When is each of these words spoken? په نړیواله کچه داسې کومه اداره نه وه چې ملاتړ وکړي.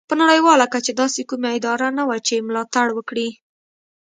په 0.09 0.13
نړیواله 0.21 0.65
کچه 0.73 0.91
داسې 1.01 1.21
کومه 1.29 1.49
اداره 1.57 1.87
نه 1.97 2.03
وه 2.07 2.17
چې 2.27 2.45
ملاتړ 2.47 2.87
وکړي. 2.93 3.29